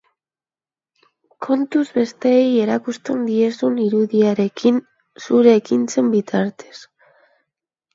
Kontuz 1.47 1.83
besteei 1.99 2.41
erakusten 2.63 3.23
diezun 3.29 3.79
irudiarekin, 3.87 4.83
zure 5.29 5.57
ekintzen 5.63 6.15
bitartez. 6.21 6.77